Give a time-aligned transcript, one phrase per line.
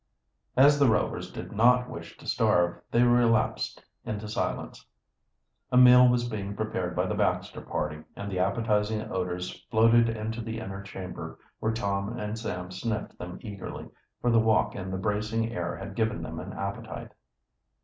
[0.57, 4.83] As the Rovers did not wish to starve, they relapsed into silence.
[5.71, 10.41] A meal was being prepared by the Baxter party, and the appetizing odors floated into
[10.41, 13.89] the inner chamber, where Tom and Sam sniffed them eagerly,
[14.21, 17.11] for the walk and the bracing air had given them an appetite.